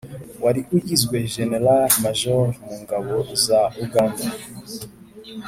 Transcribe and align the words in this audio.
wari 0.43 0.61
ugizwe 0.77 1.15
jenerali 1.35 1.95
majoro 2.05 2.43
mu 2.63 2.73
ngabo 2.81 3.13
za 3.45 3.59
uganda, 3.83 4.25